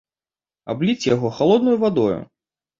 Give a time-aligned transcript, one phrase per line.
[0.75, 2.19] Абліць яго халоднай вадою!